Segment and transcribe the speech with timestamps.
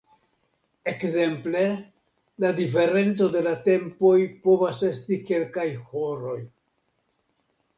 [0.91, 1.61] Ekzemple
[2.45, 4.15] la diferenco de la tempoj
[4.47, 6.39] povas esti kelkaj horoj.